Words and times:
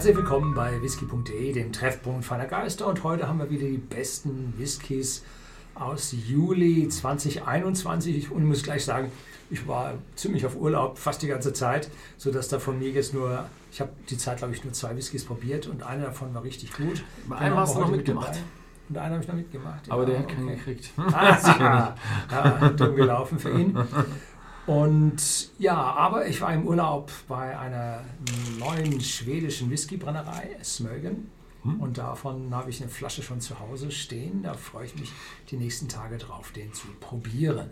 Herzlich 0.00 0.16
willkommen 0.16 0.54
bei 0.54 0.80
whisky.de, 0.80 1.52
dem 1.52 1.74
Treffpunkt 1.74 2.24
feiner 2.24 2.46
Geister. 2.46 2.86
Und 2.86 3.04
heute 3.04 3.28
haben 3.28 3.38
wir 3.38 3.50
wieder 3.50 3.66
die 3.66 3.76
besten 3.76 4.54
Whiskys 4.56 5.22
aus 5.74 6.14
Juli 6.26 6.88
2021. 6.88 8.30
Und 8.30 8.40
ich 8.40 8.48
muss 8.48 8.62
gleich 8.62 8.82
sagen, 8.82 9.12
ich 9.50 9.68
war 9.68 9.98
ziemlich 10.16 10.46
auf 10.46 10.56
Urlaub, 10.56 10.96
fast 10.96 11.20
die 11.20 11.26
ganze 11.26 11.52
Zeit, 11.52 11.90
sodass 12.16 12.48
da 12.48 12.58
von 12.58 12.78
mir 12.78 12.88
jetzt 12.88 13.12
nur, 13.12 13.44
ich 13.70 13.82
habe 13.82 13.90
die 14.08 14.16
Zeit, 14.16 14.38
glaube 14.38 14.54
ich, 14.54 14.64
nur 14.64 14.72
zwei 14.72 14.96
Whiskys 14.96 15.26
probiert 15.26 15.66
und 15.66 15.82
einer 15.82 16.06
davon 16.06 16.32
war 16.32 16.44
richtig 16.44 16.72
gut. 16.72 17.04
Bei 17.28 17.36
einem 17.36 17.58
hast 17.58 17.76
du 17.76 17.80
noch 17.80 17.90
mitgemacht. 17.90 18.38
Und 18.88 18.96
einen 18.96 19.12
habe 19.12 19.22
ich 19.22 19.28
noch 19.28 19.36
mitgemacht. 19.36 19.90
Aber 19.90 20.06
der 20.06 20.20
hat 20.20 20.28
keinen 20.28 20.48
gekriegt. 20.48 20.92
Ah, 20.96 21.94
ja, 22.32 22.68
dumm 22.70 22.96
gelaufen 22.96 23.38
für 23.38 23.50
ihn. 23.50 23.78
Und 24.66 25.50
ja, 25.58 25.74
aber 25.74 26.26
ich 26.26 26.40
war 26.40 26.52
im 26.52 26.66
Urlaub 26.66 27.10
bei 27.28 27.58
einer 27.58 28.04
neuen 28.58 29.00
schwedischen 29.00 29.70
Whiskybrennerei, 29.70 30.56
Smögen. 30.62 31.30
Hm? 31.62 31.80
Und 31.80 31.98
davon 31.98 32.54
habe 32.54 32.70
ich 32.70 32.80
eine 32.80 32.90
Flasche 32.90 33.22
schon 33.22 33.40
zu 33.40 33.58
Hause 33.58 33.90
stehen. 33.90 34.42
Da 34.42 34.54
freue 34.54 34.86
ich 34.86 34.96
mich 34.96 35.12
die 35.50 35.56
nächsten 35.56 35.88
Tage 35.88 36.18
drauf, 36.18 36.52
den 36.52 36.72
zu 36.72 36.86
probieren. 37.00 37.70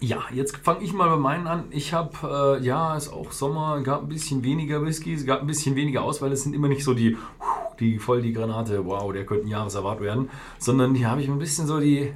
Ja, 0.00 0.22
jetzt 0.32 0.56
fange 0.58 0.84
ich 0.84 0.92
mal 0.92 1.08
bei 1.08 1.16
meinen 1.16 1.46
an. 1.46 1.64
Ich 1.70 1.92
habe, 1.92 2.58
äh, 2.60 2.64
ja, 2.64 2.96
ist 2.96 3.12
auch 3.12 3.32
Sommer, 3.32 3.80
gab 3.82 4.02
ein 4.02 4.08
bisschen 4.08 4.44
weniger 4.44 4.84
Whisky, 4.84 5.14
es 5.14 5.26
gab 5.26 5.40
ein 5.40 5.46
bisschen 5.46 5.74
weniger 5.74 6.02
aus, 6.02 6.22
weil 6.22 6.30
es 6.30 6.42
sind 6.44 6.54
immer 6.54 6.68
nicht 6.68 6.84
so 6.84 6.94
die, 6.94 7.16
die 7.80 7.98
voll 7.98 8.22
die 8.22 8.32
Granate, 8.32 8.84
wow, 8.84 9.12
der 9.12 9.26
könnte 9.26 9.46
ein 9.46 9.50
Jahreserwart 9.50 10.00
werden, 10.00 10.30
sondern 10.58 10.94
die 10.94 11.06
habe 11.06 11.20
ich 11.20 11.28
ein 11.28 11.38
bisschen 11.38 11.66
so 11.66 11.80
die, 11.80 12.12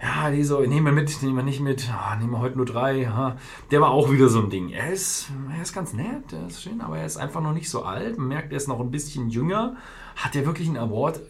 ja, 0.00 0.30
die 0.30 0.44
so, 0.44 0.60
nehmen 0.60 0.86
wir 0.86 0.92
mit, 0.92 1.22
nehmen 1.22 1.36
wir 1.36 1.42
nicht 1.42 1.60
mit, 1.60 1.90
ah, 1.90 2.14
nehmen 2.16 2.30
wir 2.30 2.38
heute 2.38 2.56
nur 2.56 2.66
drei. 2.66 3.06
Ha. 3.06 3.36
Der 3.70 3.80
war 3.80 3.90
auch 3.90 4.12
wieder 4.12 4.28
so 4.28 4.40
ein 4.40 4.50
Ding. 4.50 4.70
Er 4.70 4.92
ist, 4.92 5.28
er 5.54 5.62
ist 5.62 5.72
ganz 5.72 5.92
nett, 5.92 6.30
der 6.30 6.46
ist 6.46 6.62
schön, 6.62 6.80
aber 6.80 6.98
er 6.98 7.06
ist 7.06 7.16
einfach 7.16 7.40
noch 7.40 7.52
nicht 7.52 7.68
so 7.68 7.82
alt. 7.82 8.16
Man 8.16 8.28
merkt, 8.28 8.52
er 8.52 8.58
ist 8.58 8.68
noch 8.68 8.78
ein 8.78 8.92
bisschen 8.92 9.28
jünger. 9.28 9.76
Hat 10.14 10.36
er 10.36 10.46
wirklich 10.46 10.68
einen 10.68 10.76
Award 10.76 11.20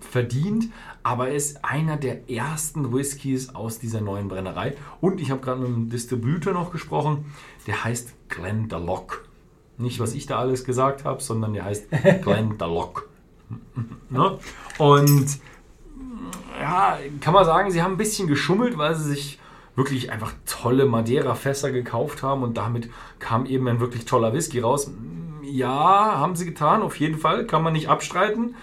verdient, 0.00 0.68
aber 1.02 1.28
er 1.28 1.34
ist 1.34 1.64
einer 1.64 1.96
der 1.96 2.30
ersten 2.30 2.92
Whiskys 2.92 3.54
aus 3.54 3.78
dieser 3.78 4.00
neuen 4.00 4.28
Brennerei. 4.28 4.76
Und 5.00 5.20
ich 5.20 5.30
habe 5.30 5.40
gerade 5.40 5.60
mit 5.60 5.68
dem 5.70 5.88
Distributor 5.88 6.52
noch 6.52 6.70
gesprochen, 6.70 7.24
der 7.66 7.82
heißt 7.84 8.14
Glenn 8.28 8.68
Lock. 8.68 9.24
Nicht, 9.78 10.00
was 10.00 10.12
ich 10.12 10.26
da 10.26 10.38
alles 10.38 10.64
gesagt 10.64 11.04
habe, 11.04 11.22
sondern 11.22 11.54
der 11.54 11.64
heißt 11.64 11.88
Glenn 12.22 12.58
Lock. 12.58 13.08
ne? 14.10 14.38
Und 14.78 15.38
ja, 16.68 16.98
kann 17.20 17.34
man 17.34 17.44
sagen, 17.44 17.70
sie 17.70 17.82
haben 17.82 17.92
ein 17.92 17.98
bisschen 17.98 18.28
geschummelt, 18.28 18.76
weil 18.76 18.94
sie 18.94 19.08
sich 19.08 19.38
wirklich 19.74 20.10
einfach 20.12 20.32
tolle 20.44 20.86
Madeira-Fässer 20.86 21.70
gekauft 21.70 22.22
haben 22.22 22.42
und 22.42 22.56
damit 22.56 22.90
kam 23.20 23.46
eben 23.46 23.68
ein 23.68 23.80
wirklich 23.80 24.04
toller 24.04 24.32
Whisky 24.34 24.60
raus. 24.60 24.90
Ja, 25.42 26.18
haben 26.18 26.36
sie 26.36 26.44
getan, 26.44 26.82
auf 26.82 26.98
jeden 26.98 27.18
Fall, 27.18 27.46
kann 27.46 27.62
man 27.62 27.72
nicht 27.72 27.88
abstreiten. 27.88 28.54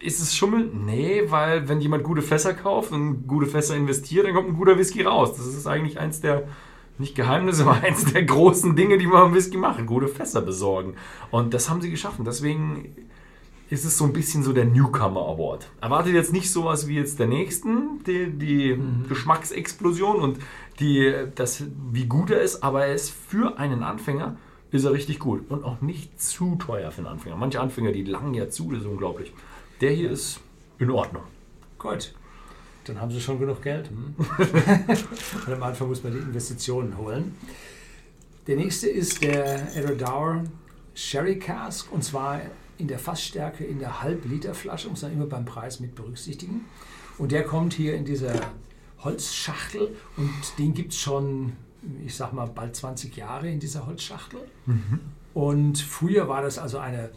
Ist 0.00 0.20
es 0.20 0.34
Schummeln? 0.34 0.84
Nee, 0.84 1.24
weil 1.28 1.68
wenn 1.68 1.80
jemand 1.80 2.02
gute 2.02 2.22
Fässer 2.22 2.54
kauft 2.54 2.92
und 2.92 3.26
gute 3.28 3.46
Fässer 3.46 3.76
investiert, 3.76 4.26
dann 4.26 4.34
kommt 4.34 4.48
ein 4.48 4.56
guter 4.56 4.76
Whisky 4.76 5.02
raus. 5.02 5.36
Das 5.36 5.46
ist 5.46 5.66
eigentlich 5.66 5.98
eins 5.98 6.20
der, 6.20 6.48
nicht 6.98 7.14
Geheimnisse, 7.14 7.62
aber 7.68 7.82
eins 7.82 8.12
der 8.12 8.24
großen 8.24 8.74
Dinge, 8.74 8.98
die 8.98 9.06
man 9.06 9.22
beim 9.22 9.34
Whisky 9.34 9.56
machen. 9.56 9.86
Gute 9.86 10.08
Fässer 10.08 10.42
besorgen. 10.42 10.94
Und 11.30 11.54
das 11.54 11.70
haben 11.70 11.80
sie 11.80 11.90
geschaffen. 11.90 12.24
Deswegen 12.24 12.94
ist 13.74 13.84
es 13.84 13.98
so 13.98 14.04
ein 14.04 14.12
bisschen 14.12 14.42
so 14.42 14.52
der 14.52 14.64
Newcomer 14.64 15.28
Award. 15.28 15.68
Erwartet 15.80 16.14
jetzt 16.14 16.32
nicht 16.32 16.50
sowas 16.50 16.86
wie 16.86 16.94
jetzt 16.94 17.18
der 17.18 17.26
nächsten, 17.26 18.02
die, 18.04 18.30
die 18.30 18.74
mhm. 18.74 19.08
Geschmacksexplosion 19.08 20.20
und 20.20 20.38
die, 20.78 21.12
das, 21.34 21.64
wie 21.90 22.06
gut 22.06 22.30
er 22.30 22.40
ist, 22.40 22.62
aber 22.62 22.86
er 22.86 22.94
ist 22.94 23.10
für 23.10 23.58
einen 23.58 23.82
Anfänger 23.82 24.36
ist 24.70 24.84
er 24.84 24.92
richtig 24.92 25.18
gut 25.18 25.48
und 25.50 25.64
auch 25.64 25.80
nicht 25.82 26.20
zu 26.20 26.56
teuer 26.56 26.90
für 26.90 26.98
einen 26.98 27.06
Anfänger. 27.06 27.36
Manche 27.36 27.60
Anfänger, 27.60 27.92
die 27.92 28.02
langen 28.04 28.34
ja 28.34 28.48
zu, 28.48 28.72
das 28.72 28.80
ist 28.80 28.86
unglaublich. 28.86 29.32
Der 29.80 29.90
hier 29.90 30.10
ist 30.10 30.40
in 30.78 30.90
Ordnung. 30.90 31.22
Gut. 31.78 32.12
Dann 32.84 33.00
haben 33.00 33.10
sie 33.10 33.20
schon 33.20 33.38
genug 33.38 33.62
Geld. 33.62 33.88
Hm? 33.88 34.14
und 35.46 35.52
am 35.52 35.62
Anfang 35.62 35.88
muss 35.88 36.02
man 36.02 36.12
die 36.12 36.18
Investitionen 36.18 36.96
holen. 36.96 37.36
Der 38.46 38.56
nächste 38.56 38.88
ist 38.88 39.22
der 39.22 39.74
Erodour 39.74 40.44
Sherry 40.94 41.38
Cask 41.38 41.92
und 41.92 42.02
zwar 42.02 42.40
in 42.78 42.88
der 42.88 42.98
Fassstärke 42.98 43.64
in 43.64 43.78
der 43.78 44.02
Halb-Liter-Flasche, 44.02 44.88
muss 44.88 45.02
man 45.02 45.12
immer 45.12 45.26
beim 45.26 45.44
Preis 45.44 45.80
mit 45.80 45.94
berücksichtigen. 45.94 46.64
Und 47.18 47.32
der 47.32 47.44
kommt 47.44 47.74
hier 47.74 47.94
in 47.94 48.04
dieser 48.04 48.32
Holzschachtel 49.00 49.94
und 50.16 50.30
den 50.58 50.74
gibt 50.74 50.92
es 50.92 50.98
schon, 50.98 51.52
ich 52.04 52.14
sag 52.16 52.32
mal, 52.32 52.46
bald 52.46 52.74
20 52.74 53.16
Jahre 53.16 53.50
in 53.50 53.60
dieser 53.60 53.86
Holzschachtel. 53.86 54.40
Mhm. 54.66 55.00
Und 55.34 55.78
früher 55.78 56.28
war 56.28 56.42
das 56.42 56.58
also 56.58 56.78
eine 56.78 57.10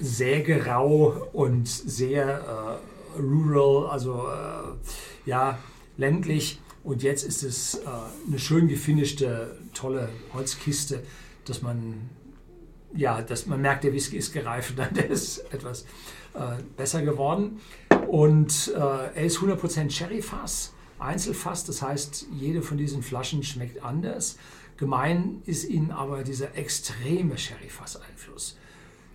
sägerau 0.00 1.28
und 1.32 1.68
sehr 1.68 2.80
äh, 3.16 3.20
rural, 3.20 3.90
also 3.90 4.26
äh, 4.28 5.28
ja, 5.28 5.58
ländlich. 5.96 6.60
Und 6.84 7.02
jetzt 7.02 7.24
ist 7.24 7.42
es 7.42 7.74
äh, 7.74 7.80
eine 8.26 8.38
schön 8.38 8.68
gefinischte, 8.68 9.58
tolle 9.74 10.08
Holzkiste, 10.32 11.02
dass 11.44 11.62
man 11.62 12.08
ja, 12.94 13.22
das, 13.22 13.46
man 13.46 13.60
merkt, 13.60 13.84
der 13.84 13.92
Whisky 13.92 14.16
ist 14.16 14.32
gereift, 14.32 14.74
der 14.96 15.10
ist 15.10 15.38
etwas 15.52 15.82
äh, 16.34 16.62
besser 16.76 17.02
geworden. 17.02 17.60
Und 18.08 18.72
äh, 18.74 18.78
er 18.78 19.24
ist 19.24 19.38
100% 19.38 19.90
Sherry-Fass, 19.90 20.72
Einzelfass, 20.98 21.64
das 21.64 21.82
heißt, 21.82 22.26
jede 22.32 22.62
von 22.62 22.78
diesen 22.78 23.02
Flaschen 23.02 23.42
schmeckt 23.42 23.84
anders. 23.84 24.36
Gemein 24.76 25.42
ist 25.44 25.68
ihnen 25.68 25.90
aber 25.90 26.22
dieser 26.22 26.56
extreme 26.56 27.36
Sherry-Fass-Einfluss. 27.36 28.56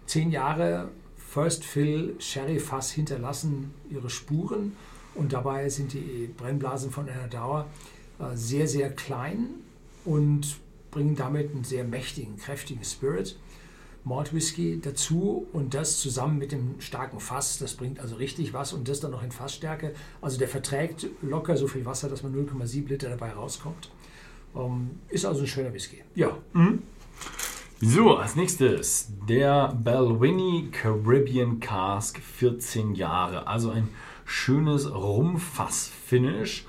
Zehn 0.05 0.31
Jahre 0.31 0.89
First 1.15 1.65
Fill 1.65 2.15
Sherry-Fass 2.19 2.91
hinterlassen 2.91 3.73
ihre 3.89 4.09
Spuren 4.09 4.75
und 5.15 5.33
dabei 5.33 5.69
sind 5.69 5.93
die 5.93 6.29
Brennblasen 6.37 6.91
von 6.91 7.09
einer 7.09 7.27
Dauer 7.27 7.67
äh, 8.19 8.35
sehr, 8.35 8.67
sehr 8.67 8.91
klein 8.91 9.49
und 10.05 10.57
bringen 10.91 11.15
damit 11.15 11.51
einen 11.51 11.63
sehr 11.63 11.83
mächtigen, 11.83 12.37
kräftigen 12.37 12.83
Spirit. 12.83 13.37
Malt 14.05 14.33
Whisky 14.33 14.79
dazu 14.81 15.47
und 15.53 15.73
das 15.73 15.99
zusammen 15.99 16.37
mit 16.37 16.51
dem 16.51 16.75
starken 16.79 17.19
Fass, 17.19 17.57
das 17.59 17.75
bringt 17.75 17.99
also 17.99 18.15
richtig 18.15 18.53
was 18.53 18.73
und 18.73 18.89
das 18.89 18.99
dann 18.99 19.11
noch 19.11 19.23
in 19.23 19.31
Fassstärke. 19.31 19.93
Also 20.21 20.37
der 20.37 20.49
verträgt 20.49 21.07
locker 21.21 21.55
so 21.55 21.67
viel 21.67 21.85
Wasser, 21.85 22.09
dass 22.09 22.23
man 22.23 22.33
0,7 22.35 22.87
Liter 22.87 23.09
dabei 23.09 23.31
rauskommt. 23.31 23.89
Ähm, 24.55 24.91
ist 25.09 25.25
also 25.25 25.41
ein 25.41 25.47
schöner 25.47 25.73
Whisky. 25.73 26.03
Ja. 26.15 26.37
Mhm. 26.53 26.83
So, 27.79 28.15
als 28.15 28.35
nächstes 28.35 29.11
der 29.27 29.73
Balvenie 29.73 30.69
Caribbean 30.71 31.59
Cask 31.59 32.19
14 32.19 32.95
Jahre. 32.95 33.47
Also 33.47 33.71
ein 33.71 33.89
schönes 34.25 34.93
Rumfass-Finish. 34.93 36.65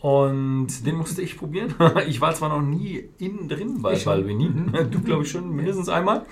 Und 0.00 0.84
den 0.84 0.96
musste 0.96 1.22
ich 1.22 1.36
probieren. 1.36 1.74
Ich 2.08 2.20
war 2.20 2.34
zwar 2.34 2.48
noch 2.48 2.62
nie 2.62 3.08
innen 3.18 3.48
drin 3.48 3.82
bei 3.82 3.96
Balvenie. 3.96 4.48
Mhm. 4.48 4.90
Du, 4.90 5.00
glaube 5.00 5.22
ich, 5.22 5.30
schon 5.30 5.50
mindestens 5.54 5.88
einmal. 5.88 6.26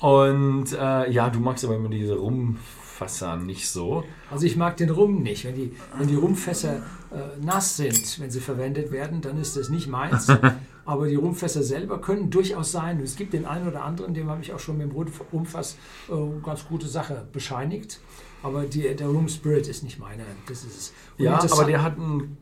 Und 0.00 0.72
äh, 0.72 1.10
ja, 1.10 1.28
du 1.28 1.40
magst 1.40 1.64
aber 1.64 1.76
immer 1.76 1.90
diese 1.90 2.16
Rumfässer 2.16 3.36
nicht 3.36 3.68
so. 3.68 4.04
Also 4.30 4.46
ich 4.46 4.56
mag 4.56 4.76
den 4.78 4.90
Rum 4.90 5.22
nicht. 5.22 5.44
Wenn 5.44 5.54
die, 5.54 5.72
wenn 5.98 6.08
die 6.08 6.14
Rumfässer 6.14 6.76
äh, 6.76 7.44
nass 7.44 7.76
sind, 7.76 8.18
wenn 8.18 8.30
sie 8.30 8.40
verwendet 8.40 8.92
werden, 8.92 9.20
dann 9.20 9.38
ist 9.38 9.56
das 9.56 9.68
nicht 9.68 9.88
meins. 9.88 10.26
aber 10.86 11.06
die 11.06 11.16
Rumfässer 11.16 11.62
selber 11.62 12.00
können 12.00 12.30
durchaus 12.30 12.72
sein. 12.72 12.98
Es 13.00 13.16
gibt 13.16 13.34
den 13.34 13.44
einen 13.44 13.68
oder 13.68 13.84
anderen, 13.84 14.14
dem 14.14 14.30
habe 14.30 14.40
ich 14.40 14.54
auch 14.54 14.58
schon 14.58 14.78
mit 14.78 14.90
dem 14.90 14.96
Rumfass 15.32 15.76
äh, 16.08 16.14
ganz 16.42 16.66
gute 16.66 16.88
Sache 16.88 17.26
bescheinigt. 17.30 18.00
Aber 18.42 18.62
die, 18.62 18.96
der 18.96 19.08
Rum 19.08 19.28
Spirit 19.28 19.68
ist 19.68 19.84
nicht 19.84 19.98
meiner. 19.98 20.24
Das 20.48 20.64
ist 20.64 20.78
es. 20.78 20.92
ja, 21.18 21.38
aber 21.38 21.64
der 21.64 21.82
hat 21.82 21.98
einen 21.98 22.38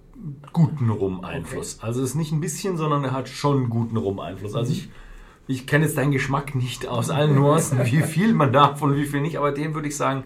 guten 0.52 0.90
Rum-Einfluss. 0.90 1.78
Okay. 1.78 1.86
Also 1.86 2.02
es 2.02 2.10
ist 2.10 2.14
nicht 2.14 2.30
ein 2.30 2.40
bisschen, 2.40 2.76
sondern 2.76 3.02
er 3.02 3.12
hat 3.12 3.28
schon 3.28 3.56
einen 3.56 3.70
guten 3.70 3.96
Rum-Einfluss. 3.96 4.54
Also 4.54 4.72
ich 4.72 4.88
ich 5.48 5.66
kenne 5.66 5.86
jetzt 5.86 5.96
deinen 5.96 6.12
Geschmack 6.12 6.54
nicht 6.54 6.86
aus 6.86 7.10
allen 7.10 7.34
Nuancen, 7.34 7.84
wie 7.86 8.02
viel 8.14 8.34
man 8.34 8.52
darf 8.52 8.80
und 8.82 8.94
wie 8.94 9.06
viel 9.06 9.20
nicht, 9.20 9.38
aber 9.38 9.50
dem 9.50 9.74
würde 9.74 9.88
ich 9.88 9.96
sagen, 9.96 10.24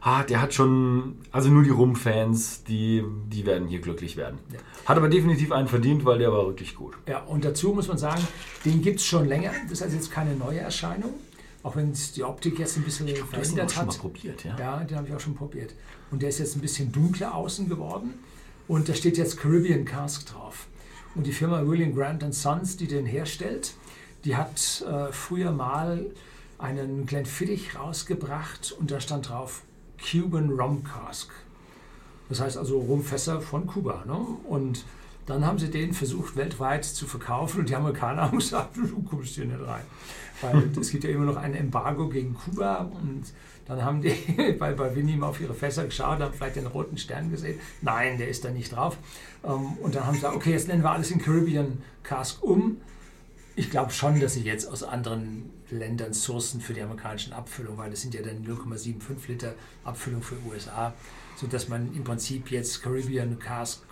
ah, 0.00 0.22
der 0.24 0.40
hat 0.40 0.54
schon, 0.54 1.16
also 1.30 1.50
nur 1.50 1.62
die 1.62 1.70
Rum-Fans, 1.70 2.64
die, 2.64 3.04
die 3.28 3.46
werden 3.46 3.68
hier 3.68 3.80
glücklich 3.80 4.16
werden. 4.16 4.38
Ja. 4.52 4.58
Hat 4.86 4.96
aber 4.96 5.08
definitiv 5.08 5.52
einen 5.52 5.68
verdient, 5.68 6.04
weil 6.04 6.18
der 6.18 6.32
war 6.32 6.46
wirklich 6.46 6.74
gut. 6.74 6.94
Ja, 7.06 7.20
und 7.20 7.44
dazu 7.44 7.72
muss 7.72 7.86
man 7.86 7.98
sagen, 7.98 8.26
den 8.64 8.82
gibt 8.82 8.98
es 8.98 9.06
schon 9.06 9.28
länger. 9.28 9.52
Das 9.64 9.72
ist 9.72 9.82
also 9.82 9.96
jetzt 9.96 10.10
keine 10.10 10.34
neue 10.34 10.58
Erscheinung, 10.58 11.14
auch 11.62 11.76
wenn 11.76 11.92
es 11.92 12.12
die 12.12 12.24
Optik 12.24 12.58
jetzt 12.58 12.76
ein 12.78 12.82
bisschen 12.82 13.06
glaub, 13.06 13.28
verändert 13.28 13.76
hat. 13.76 13.84
Schon 13.84 13.86
mal 13.86 14.10
probiert, 14.10 14.44
ja. 14.44 14.56
Ja, 14.58 14.84
den 14.84 14.96
habe 14.96 15.08
ich 15.08 15.14
auch 15.14 15.20
schon 15.20 15.34
probiert. 15.34 15.74
Und 16.10 16.22
der 16.22 16.30
ist 16.30 16.38
jetzt 16.38 16.56
ein 16.56 16.60
bisschen 16.60 16.90
dunkler 16.90 17.34
außen 17.34 17.68
geworden 17.68 18.14
und 18.68 18.88
da 18.88 18.94
steht 18.94 19.18
jetzt 19.18 19.38
Caribbean 19.38 19.84
Cask 19.84 20.26
drauf. 20.26 20.66
Und 21.14 21.26
die 21.26 21.32
Firma 21.32 21.64
William 21.66 21.94
Grant 21.94 22.24
Sons, 22.34 22.78
die 22.78 22.86
den 22.86 23.04
herstellt, 23.04 23.74
die 24.24 24.36
hat 24.36 24.84
äh, 24.88 25.12
früher 25.12 25.52
mal 25.52 26.06
einen 26.58 27.06
Glenfiddich 27.06 27.78
rausgebracht 27.78 28.72
und 28.78 28.90
da 28.90 29.00
stand 29.00 29.28
drauf 29.28 29.62
Cuban 29.98 30.50
Rum 30.50 30.84
Cask. 30.84 31.30
Das 32.28 32.40
heißt 32.40 32.56
also 32.56 32.78
Rumfässer 32.78 33.40
von 33.40 33.66
Kuba. 33.66 34.04
Ne? 34.06 34.16
Und 34.44 34.84
Dann 35.26 35.46
haben 35.46 35.58
sie 35.58 35.70
den 35.70 35.92
versucht 35.92 36.36
weltweit 36.36 36.84
zu 36.84 37.06
verkaufen 37.06 37.60
und 37.60 37.68
die 37.68 37.76
Amerikaner 37.76 38.22
haben 38.26 38.38
gesagt, 38.38 38.76
du 38.76 39.02
kommst 39.02 39.34
hier 39.34 39.44
nicht 39.44 39.60
rein. 39.60 39.84
Weil 40.40 40.70
es 40.80 40.90
gibt 40.90 41.04
ja 41.04 41.10
immer 41.10 41.24
noch 41.24 41.36
ein 41.36 41.54
Embargo 41.54 42.08
gegen 42.08 42.34
Kuba 42.34 42.90
und 43.00 43.24
dann 43.66 43.84
haben 43.84 44.02
die 44.02 44.14
bei, 44.58 44.72
bei 44.72 44.96
Winnie 44.96 45.16
mal 45.16 45.28
auf 45.28 45.40
ihre 45.40 45.54
Fässer 45.54 45.84
geschaut, 45.84 46.20
haben 46.20 46.34
vielleicht 46.34 46.56
den 46.56 46.66
roten 46.66 46.98
Stern 46.98 47.30
gesehen. 47.30 47.60
Nein, 47.80 48.18
der 48.18 48.28
ist 48.28 48.44
da 48.44 48.50
nicht 48.50 48.74
drauf. 48.74 48.96
Ähm, 49.44 49.74
und 49.80 49.94
dann 49.94 50.06
haben 50.06 50.14
sie 50.14 50.20
gesagt, 50.20 50.36
okay, 50.36 50.50
jetzt 50.50 50.68
nennen 50.68 50.82
wir 50.82 50.90
alles 50.90 51.10
in 51.10 51.20
Caribbean 51.20 51.82
Cask 52.02 52.42
um. 52.42 52.78
Ich 53.54 53.70
glaube 53.70 53.92
schon, 53.92 54.18
dass 54.18 54.34
sie 54.34 54.42
jetzt 54.42 54.66
aus 54.66 54.82
anderen 54.82 55.50
Ländern 55.70 56.14
sourcen 56.14 56.60
für 56.60 56.72
die 56.72 56.80
amerikanischen 56.80 57.32
Abfüllungen, 57.32 57.78
weil 57.78 57.90
das 57.90 58.00
sind 58.00 58.14
ja 58.14 58.22
dann 58.22 58.44
0,75 58.44 59.28
Liter 59.28 59.54
Abfüllung 59.84 60.22
für 60.22 60.36
USA, 60.48 60.94
sodass 61.36 61.68
man 61.68 61.94
im 61.94 62.04
Prinzip 62.04 62.50
jetzt 62.50 62.82
Caribbean 62.82 63.38
Cask 63.38 63.82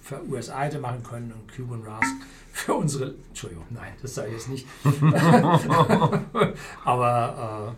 für 0.00 0.26
USA 0.26 0.62
hätte 0.62 0.80
machen 0.80 1.02
können 1.02 1.32
und 1.32 1.54
Cuban 1.54 1.82
Rask 1.82 2.14
für 2.52 2.74
unsere. 2.74 3.14
Entschuldigung, 3.28 3.66
nein, 3.70 3.92
das 4.00 4.14
sage 4.14 4.28
ich 4.28 4.34
jetzt 4.34 4.48
nicht. 4.48 4.66
Aber 6.84 7.76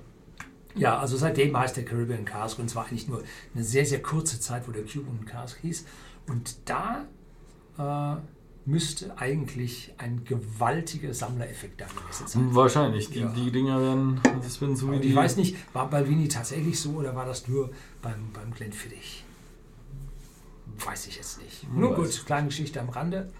äh, 0.76 0.80
ja, 0.80 0.98
also 0.98 1.16
seitdem 1.16 1.56
heißt 1.56 1.76
der 1.76 1.84
Caribbean 1.84 2.24
Cask 2.24 2.58
und 2.58 2.70
zwar 2.70 2.86
eigentlich 2.86 3.08
nur 3.08 3.22
eine 3.54 3.64
sehr, 3.64 3.84
sehr 3.84 4.00
kurze 4.00 4.40
Zeit, 4.40 4.66
wo 4.68 4.72
der 4.72 4.84
Cuban 4.84 5.26
Cask 5.26 5.58
hieß. 5.60 5.84
Und 6.28 6.56
da 6.64 7.06
äh, 7.78 8.16
müsste 8.64 9.18
eigentlich 9.18 9.92
ein 9.98 10.24
gewaltiger 10.24 11.12
Sammlereffekt 11.12 11.80
da 11.80 11.86
gewesen 11.86 12.26
sein. 12.28 12.54
Wahrscheinlich. 12.54 13.10
Die, 13.10 13.20
Ja. 13.20 13.28
die 13.28 13.50
Dinger 13.50 13.80
werden, 13.80 14.20
das 14.42 14.60
werden 14.60 14.76
so 14.76 14.90
wie 14.92 14.98
die. 15.00 15.08
ich 15.08 15.16
weiß 15.16 15.36
nicht, 15.36 15.56
war 15.74 15.90
Balvini 15.90 16.28
tatsächlich 16.28 16.78
so 16.78 16.90
oder 16.92 17.14
war 17.16 17.26
das 17.26 17.48
nur 17.48 17.70
beim, 18.02 18.30
beim 18.32 18.52
Glenfiddich? 18.54 19.24
Weiß 20.84 21.06
ich 21.06 21.16
jetzt 21.16 21.42
nicht. 21.42 21.66
Nur 21.74 21.90
weiß. 21.98 22.16
gut, 22.18 22.26
kleine 22.26 22.46
Geschichte 22.48 22.80
am 22.80 22.88
Rande. 22.88 23.30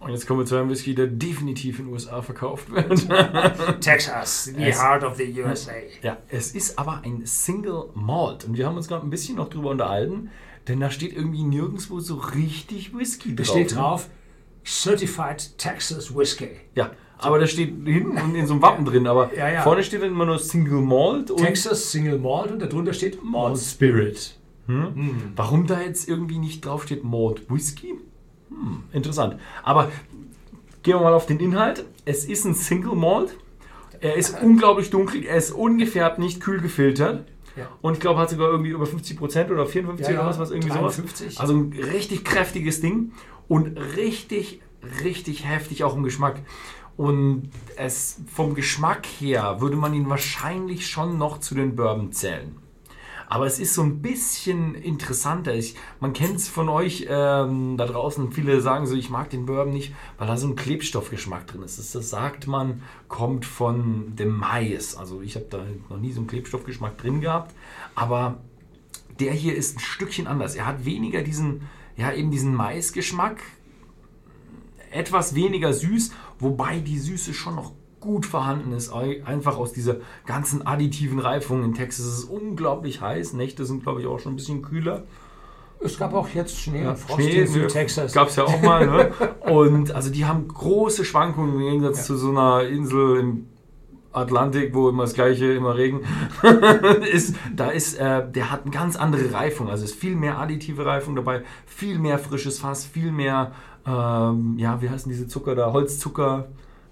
Und 0.00 0.10
jetzt 0.10 0.26
kommen 0.26 0.40
wir 0.40 0.46
zu 0.46 0.56
einem 0.56 0.70
Whisky, 0.70 0.94
der 0.94 1.08
definitiv 1.08 1.78
in 1.78 1.84
den 1.86 1.92
USA 1.92 2.22
verkauft 2.22 2.70
wird. 2.70 3.06
Texas, 3.82 4.44
the 4.46 4.54
Es- 4.64 4.80
heart 4.82 5.04
of 5.04 5.16
the 5.16 5.42
USA. 5.42 5.72
ja, 6.02 6.16
es 6.28 6.52
ist 6.52 6.78
aber 6.78 7.02
ein 7.04 7.26
Single 7.26 7.84
Malt. 7.94 8.44
Und 8.44 8.56
wir 8.56 8.66
haben 8.66 8.76
uns 8.76 8.88
gerade 8.88 9.06
ein 9.06 9.10
bisschen 9.10 9.36
noch 9.36 9.50
drüber 9.50 9.70
unterhalten, 9.70 10.30
denn 10.68 10.80
da 10.80 10.90
steht 10.90 11.14
irgendwie 11.16 11.42
nirgendwo 11.42 12.00
so 12.00 12.16
richtig 12.16 12.96
Whisky 12.96 13.34
Da 13.34 13.42
drauf. 13.42 13.52
steht 13.54 13.70
ne? 13.70 13.76
drauf, 13.76 14.08
Certified 14.64 15.58
Texas 15.58 16.14
Whiskey. 16.14 16.50
Ja, 16.74 16.90
aber 17.18 17.38
da 17.38 17.46
steht 17.46 17.74
hinten 17.84 18.34
in 18.34 18.46
so 18.46 18.54
einem 18.54 18.62
Wappen 18.62 18.84
drin, 18.84 19.06
aber 19.06 19.34
Ja, 19.36 19.48
ja. 19.48 19.62
vorne 19.62 19.82
steht 19.82 20.02
dann 20.02 20.10
immer 20.10 20.26
nur 20.26 20.38
Single 20.38 20.80
Malt 20.80 21.30
und 21.30 21.38
Texas 21.38 21.90
Single 21.90 22.18
Malt 22.18 22.52
und 22.52 22.60
darunter 22.62 22.92
steht 22.92 23.22
Malt 23.24 23.58
Spirit. 23.58 24.36
Hm? 24.66 25.32
Warum 25.34 25.66
da 25.66 25.80
jetzt 25.80 26.08
irgendwie 26.08 26.38
nicht 26.38 26.64
drauf 26.64 26.84
steht 26.84 27.02
Malt 27.04 27.50
Whisky? 27.50 27.94
Hm, 28.50 28.84
interessant. 28.92 29.36
Aber 29.62 29.90
gehen 30.82 30.94
wir 30.94 31.00
mal 31.00 31.14
auf 31.14 31.26
den 31.26 31.40
Inhalt. 31.40 31.84
Es 32.04 32.24
ist 32.24 32.44
ein 32.44 32.54
Single 32.54 32.94
Malt. 32.94 33.36
Er 34.00 34.16
ist 34.16 34.40
unglaublich 34.42 34.88
dunkel, 34.90 35.24
er 35.24 35.36
ist 35.36 35.50
ungefärbt, 35.50 36.18
nicht 36.18 36.40
kühl 36.40 36.60
gefiltert. 36.60 37.26
Ja. 37.56 37.68
Und 37.80 37.94
ich 37.94 38.00
glaube, 38.00 38.20
hat 38.20 38.30
sogar 38.30 38.50
irgendwie 38.50 38.70
über 38.70 38.84
50% 38.84 39.50
oder 39.50 39.66
54 39.66 40.06
Ja, 40.06 40.12
ja, 40.12 40.20
oder 40.20 40.28
was, 40.28 40.38
was 40.38 40.50
irgendwie 40.50 40.70
53. 40.70 41.34
sowas. 41.34 41.40
Also 41.40 41.54
ein 41.54 41.72
richtig 41.72 42.24
kräftiges 42.24 42.80
Ding 42.80 43.12
und 43.48 43.76
richtig, 43.96 44.60
richtig 45.04 45.46
heftig 45.46 45.84
auch 45.84 45.96
im 45.96 46.02
Geschmack. 46.02 46.40
Und 46.96 47.50
es 47.76 48.20
vom 48.30 48.54
Geschmack 48.54 49.06
her 49.06 49.60
würde 49.60 49.76
man 49.76 49.94
ihn 49.94 50.08
wahrscheinlich 50.08 50.86
schon 50.86 51.18
noch 51.18 51.38
zu 51.38 51.54
den 51.54 51.74
Bourbon 51.74 52.12
zählen. 52.12 52.56
Aber 53.30 53.46
es 53.46 53.60
ist 53.60 53.74
so 53.74 53.82
ein 53.82 54.02
bisschen 54.02 54.74
interessanter. 54.74 55.54
Ich, 55.54 55.76
man 56.00 56.12
kennt 56.12 56.34
es 56.34 56.48
von 56.48 56.68
euch 56.68 57.06
ähm, 57.08 57.76
da 57.76 57.86
draußen. 57.86 58.32
Viele 58.32 58.60
sagen 58.60 58.88
so, 58.88 58.96
ich 58.96 59.08
mag 59.08 59.30
den 59.30 59.46
Bourbon 59.46 59.72
nicht, 59.72 59.94
weil 60.18 60.26
da 60.26 60.36
so 60.36 60.48
ein 60.48 60.56
Klebstoffgeschmack 60.56 61.46
drin 61.46 61.62
ist. 61.62 61.78
Das, 61.78 61.92
das 61.92 62.10
sagt 62.10 62.48
man, 62.48 62.82
kommt 63.06 63.46
von 63.46 64.16
dem 64.16 64.36
Mais. 64.36 64.96
Also 64.96 65.22
ich 65.22 65.36
habe 65.36 65.46
da 65.48 65.64
noch 65.88 66.00
nie 66.00 66.10
so 66.10 66.18
einen 66.18 66.26
Klebstoffgeschmack 66.26 66.98
drin 66.98 67.20
gehabt. 67.20 67.54
Aber 67.94 68.38
der 69.20 69.32
hier 69.32 69.54
ist 69.54 69.76
ein 69.76 69.80
Stückchen 69.80 70.26
anders. 70.26 70.56
Er 70.56 70.66
hat 70.66 70.84
weniger 70.84 71.22
diesen, 71.22 71.68
ja 71.96 72.12
eben 72.12 72.32
diesen 72.32 72.52
Maisgeschmack, 72.52 73.40
etwas 74.90 75.36
weniger 75.36 75.72
süß, 75.72 76.10
wobei 76.40 76.80
die 76.80 76.98
Süße 76.98 77.32
schon 77.32 77.54
noch 77.54 77.70
gut 78.00 78.26
vorhanden 78.26 78.72
ist. 78.72 78.92
Ei- 78.92 79.22
Einfach 79.24 79.56
aus 79.58 79.72
dieser 79.72 79.96
ganzen 80.26 80.66
additiven 80.66 81.18
Reifung. 81.18 81.62
In 81.64 81.74
Texas 81.74 82.06
ist 82.06 82.18
es 82.18 82.24
unglaublich 82.24 83.00
heiß. 83.00 83.34
Nächte 83.34 83.64
sind, 83.64 83.82
glaube 83.82 84.00
ich, 84.00 84.06
auch 84.06 84.18
schon 84.18 84.32
ein 84.32 84.36
bisschen 84.36 84.62
kühler. 84.62 85.04
Es 85.82 85.98
gab 85.98 86.12
auch 86.12 86.28
jetzt 86.30 86.58
Schnee 86.58 86.86
und 86.86 86.98
Frost 86.98 87.20
Schnee 87.22 87.40
in 87.40 87.46
Südtexas. 87.46 88.12
Gab 88.12 88.28
es 88.28 88.36
ja 88.36 88.44
auch 88.44 88.60
mal. 88.62 88.86
Ne? 88.86 89.10
Und 89.50 89.92
also 89.92 90.10
die 90.10 90.26
haben 90.26 90.46
große 90.46 91.06
Schwankungen 91.06 91.54
im 91.54 91.60
Gegensatz 91.60 91.98
Ja. 92.00 92.04
zu 92.04 92.16
so 92.16 92.30
einer 92.30 92.64
Insel 92.68 93.16
im 93.20 93.46
Atlantik, 94.12 94.74
wo 94.74 94.88
immer 94.90 95.04
das 95.04 95.14
gleiche, 95.14 95.52
immer 95.54 95.76
Regen 95.76 96.00
ist. 97.12 97.34
Da 97.54 97.70
ist, 97.70 97.94
äh, 97.98 98.30
der 98.30 98.50
hat 98.50 98.62
eine 98.62 98.72
ganz 98.72 98.96
andere 98.96 99.32
Reifung. 99.32 99.68
Also 99.70 99.84
ist 99.84 99.94
viel 99.94 100.16
mehr 100.16 100.38
additive 100.38 100.84
Reifung 100.84 101.16
dabei, 101.16 101.42
viel 101.64 101.98
mehr 101.98 102.18
frisches 102.18 102.58
Fass, 102.58 102.84
viel 102.84 103.12
mehr, 103.12 103.52
ähm, 103.86 104.56
ja, 104.58 104.82
wie 104.82 104.90
heißen 104.90 105.10
diese 105.10 105.28
Zucker 105.28 105.54
da? 105.54 105.72
Holzzucker, 105.72 106.48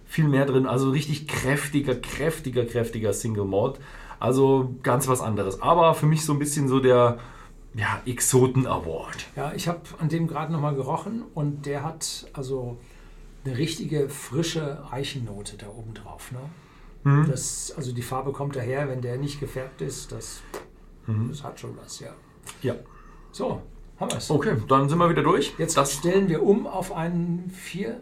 viel 0.08 0.26
mehr 0.26 0.46
drin. 0.46 0.66
Also 0.66 0.90
richtig 0.90 1.28
kräftiger, 1.28 1.94
kräftiger, 1.94 2.64
kräftiger 2.64 3.12
Single 3.12 3.44
Malt. 3.44 3.78
Also 4.18 4.74
ganz 4.82 5.06
was 5.06 5.20
anderes. 5.20 5.62
Aber 5.62 5.94
für 5.94 6.06
mich 6.06 6.24
so 6.24 6.32
ein 6.32 6.40
bisschen 6.40 6.66
so 6.66 6.80
der 6.80 7.18
ja, 7.74 8.00
Exoten 8.06 8.66
Award. 8.66 9.26
Ja, 9.36 9.52
ich 9.54 9.68
habe 9.68 9.80
an 10.00 10.08
dem 10.08 10.26
gerade 10.26 10.52
nochmal 10.52 10.74
gerochen 10.74 11.22
und 11.34 11.66
der 11.66 11.84
hat 11.84 12.26
also 12.32 12.78
eine 13.44 13.56
richtige 13.56 14.08
frische 14.08 14.82
Eichennote 14.90 15.56
da 15.56 15.68
oben 15.68 15.94
drauf. 15.94 16.32
Ne? 16.32 16.40
Mhm. 17.04 17.30
Das, 17.30 17.72
also 17.76 17.92
die 17.92 18.02
Farbe 18.02 18.32
kommt 18.32 18.56
daher, 18.56 18.88
wenn 18.88 19.00
der 19.02 19.18
nicht 19.18 19.38
gefärbt 19.38 19.80
ist, 19.82 20.10
das, 20.10 20.40
Mhm. 21.06 21.28
das 21.30 21.42
hat 21.42 21.58
schon 21.60 21.76
was, 21.82 22.00
ja. 22.00 22.10
Ja. 22.62 22.74
So, 23.32 23.62
haben 24.00 24.10
wir 24.10 24.18
es. 24.18 24.30
Okay, 24.30 24.56
dann 24.68 24.88
sind 24.88 24.98
wir 24.98 25.08
wieder 25.08 25.22
durch. 25.22 25.54
Jetzt 25.58 25.76
das. 25.76 25.94
stellen 25.94 26.28
wir 26.28 26.42
um 26.42 26.66
auf 26.66 26.92
einen 26.92 27.50
4. 27.50 28.00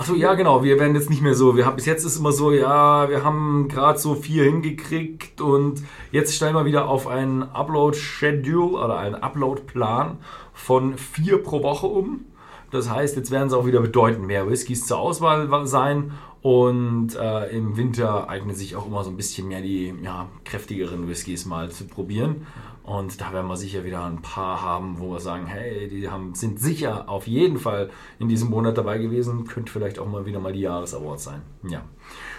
Achso, 0.00 0.14
ja, 0.14 0.32
genau. 0.32 0.64
Wir 0.64 0.80
werden 0.80 0.94
jetzt 0.94 1.10
nicht 1.10 1.20
mehr 1.20 1.34
so. 1.34 1.58
Wir 1.58 1.66
haben 1.66 1.76
bis 1.76 1.84
jetzt 1.84 2.06
ist 2.06 2.16
immer 2.16 2.32
so, 2.32 2.52
ja, 2.52 3.10
wir 3.10 3.22
haben 3.22 3.68
gerade 3.68 3.98
so 3.98 4.14
vier 4.14 4.44
hingekriegt 4.44 5.42
und 5.42 5.82
jetzt 6.10 6.34
stellen 6.34 6.54
wir 6.54 6.64
wieder 6.64 6.88
auf 6.88 7.06
einen 7.06 7.42
Upload-Schedule 7.42 8.78
oder 8.82 8.96
einen 8.96 9.14
Upload-Plan 9.14 10.16
von 10.54 10.96
vier 10.96 11.42
pro 11.42 11.62
Woche 11.62 11.86
um. 11.86 12.24
Das 12.70 12.88
heißt, 12.88 13.14
jetzt 13.16 13.30
werden 13.30 13.48
es 13.48 13.52
auch 13.52 13.66
wieder 13.66 13.82
bedeutend 13.82 14.26
mehr 14.26 14.48
Whiskys 14.48 14.86
zur 14.86 15.00
Auswahl 15.00 15.50
sein 15.66 16.12
und 16.42 17.16
äh, 17.16 17.50
im 17.50 17.76
Winter 17.76 18.28
eignen 18.28 18.54
sich 18.54 18.74
auch 18.74 18.86
immer 18.86 19.04
so 19.04 19.10
ein 19.10 19.16
bisschen 19.16 19.48
mehr 19.48 19.60
die 19.60 19.94
ja, 20.02 20.28
kräftigeren 20.44 21.08
Whiskys 21.08 21.44
mal 21.44 21.70
zu 21.70 21.84
probieren. 21.84 22.46
Und 22.82 23.20
da 23.20 23.32
werden 23.32 23.46
wir 23.46 23.56
sicher 23.56 23.84
wieder 23.84 24.04
ein 24.04 24.22
paar 24.22 24.62
haben, 24.62 24.98
wo 24.98 25.12
wir 25.12 25.20
sagen, 25.20 25.46
hey, 25.46 25.86
die 25.88 26.08
haben, 26.08 26.34
sind 26.34 26.58
sicher 26.58 27.08
auf 27.08 27.26
jeden 27.26 27.58
Fall 27.58 27.90
in 28.18 28.28
diesem 28.28 28.48
Monat 28.48 28.78
dabei 28.78 28.98
gewesen. 28.98 29.46
Könnte 29.46 29.70
vielleicht 29.70 29.98
auch 29.98 30.08
mal 30.08 30.24
wieder 30.24 30.40
mal 30.40 30.52
die 30.52 30.60
Jahresawards 30.60 31.24
sein. 31.24 31.42
Ja. 31.68 31.82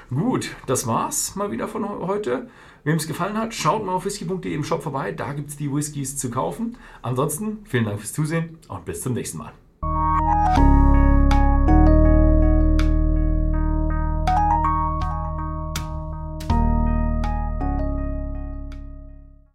Gut, 0.09 0.49
das 0.65 0.87
war's 0.87 1.35
mal 1.35 1.51
wieder 1.51 1.67
von 1.67 1.87
heute. 1.87 2.49
Wem 2.83 2.97
es 2.97 3.07
gefallen 3.07 3.37
hat, 3.37 3.53
schaut 3.53 3.85
mal 3.85 3.93
auf 3.93 4.05
whisky.de 4.05 4.53
im 4.53 4.63
Shop 4.63 4.81
vorbei. 4.81 5.11
Da 5.11 5.33
gibt 5.33 5.51
es 5.51 5.57
die 5.57 5.71
Whiskys 5.71 6.17
zu 6.17 6.31
kaufen. 6.31 6.75
Ansonsten 7.03 7.59
vielen 7.65 7.85
Dank 7.85 7.99
fürs 7.99 8.13
Zusehen 8.13 8.57
und 8.67 8.83
bis 8.83 9.01
zum 9.03 9.13
nächsten 9.13 9.37
Mal. 9.37 9.53